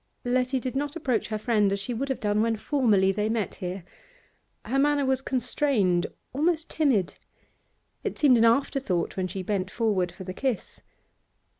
[0.25, 3.53] Letty did not approach her friend as she would have done when formerly they met
[3.61, 3.83] here.
[4.65, 7.17] Her manner was constrained, almost timid;
[8.03, 10.81] it seemed an afterthought when she bent forward for the kiss.